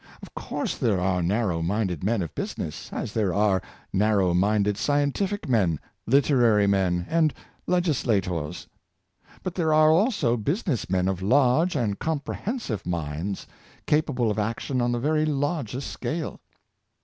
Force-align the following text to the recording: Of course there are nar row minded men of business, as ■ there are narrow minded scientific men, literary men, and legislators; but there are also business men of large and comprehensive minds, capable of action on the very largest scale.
Of 0.23 0.33
course 0.33 0.79
there 0.79 0.99
are 0.99 1.21
nar 1.21 1.49
row 1.49 1.61
minded 1.61 2.03
men 2.03 2.23
of 2.23 2.33
business, 2.33 2.91
as 2.91 3.11
■ 3.11 3.13
there 3.13 3.35
are 3.35 3.61
narrow 3.93 4.33
minded 4.33 4.75
scientific 4.75 5.47
men, 5.47 5.79
literary 6.07 6.65
men, 6.65 7.05
and 7.07 7.31
legislators; 7.67 8.65
but 9.43 9.53
there 9.53 9.71
are 9.75 9.91
also 9.91 10.37
business 10.37 10.89
men 10.89 11.07
of 11.07 11.21
large 11.21 11.75
and 11.75 11.99
comprehensive 11.99 12.83
minds, 12.83 13.45
capable 13.85 14.31
of 14.31 14.39
action 14.39 14.81
on 14.81 14.91
the 14.91 14.97
very 14.97 15.23
largest 15.23 15.91
scale. 15.91 16.39